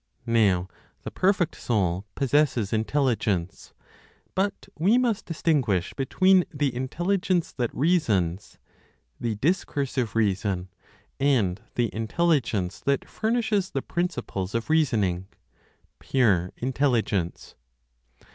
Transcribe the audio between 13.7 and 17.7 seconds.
principles of reasoning (pure intelligence).